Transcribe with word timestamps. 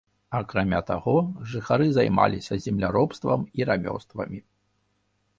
Акрамя 0.37 0.77
таго, 0.91 1.11
жыхары 1.51 1.87
займаліся 1.97 2.57
земляробствам 2.65 3.43
і 3.61 3.69
рамёствамі. 3.71 4.39